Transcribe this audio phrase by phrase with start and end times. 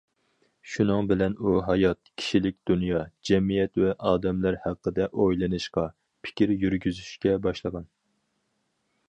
[0.75, 5.85] شۇنىڭ بىلەن ئۇ ھايات، كىشىلىك دۇنيا، جەمئىيەت ۋە ئادەملەر ھەققىدە ئويلىنىشقا،
[6.29, 7.89] پىكىر يۈرگۈزۈشكە باشلىغان.